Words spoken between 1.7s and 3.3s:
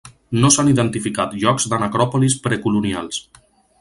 de necròpolis pre-colonials.